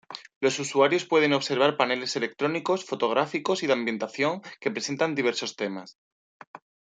[0.39, 5.99] Los usuarios pueden observar paneles electrónicos, fotográficos y de ambientación, que presentan diversos temas.